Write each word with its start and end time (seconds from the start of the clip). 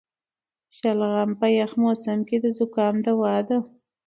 شلغم 0.77 1.29
په 1.39 1.47
یخ 1.59 1.71
موسم 1.83 2.19
کې 2.27 2.37
د 2.43 2.45
زکام 2.57 2.95
دوا 3.07 3.35
ده. 3.47 3.57